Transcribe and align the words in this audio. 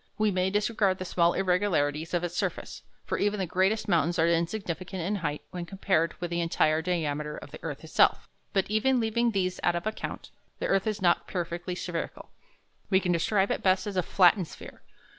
We 0.17 0.31
may 0.31 0.49
disregard 0.49 0.97
the 0.97 1.05
small 1.05 1.33
irregularities 1.35 2.15
of 2.15 2.23
its 2.23 2.35
surface, 2.35 2.81
for 3.05 3.19
even 3.19 3.39
the 3.39 3.45
greatest 3.45 3.87
mountains 3.87 4.17
are 4.17 4.27
insignificant 4.27 5.03
in 5.03 5.17
height 5.17 5.43
when 5.51 5.67
compared 5.67 6.19
with 6.19 6.31
the 6.31 6.41
entire 6.41 6.81
diameter 6.81 7.37
of 7.37 7.51
the 7.51 7.59
earth 7.61 7.83
itself. 7.83 8.27
But 8.51 8.67
even 8.71 8.99
leaving 8.99 9.29
these 9.29 9.59
out 9.61 9.75
of 9.75 9.85
account, 9.85 10.31
the 10.57 10.65
earth 10.65 10.87
is 10.87 11.03
not 11.03 11.27
perfectly 11.27 11.75
spherical. 11.75 12.31
We 12.89 12.99
can 12.99 13.11
describe 13.11 13.51
it 13.51 13.61
best 13.61 13.85
as 13.85 13.95
a 13.95 14.01
flattened 14.01 14.47
sphere. 14.47 14.81